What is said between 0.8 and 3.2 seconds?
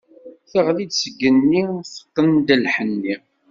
seg igenni, teqqen-d lḥenni.